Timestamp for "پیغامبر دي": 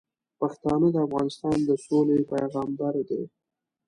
2.31-3.23